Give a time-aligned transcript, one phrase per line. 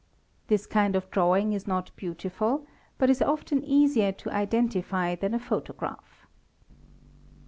[0.47, 2.65] Thi kind of drawing is not beautiful
[2.97, 6.25] but is foes easier to identify thal photograph
[6.69, 6.75] ©!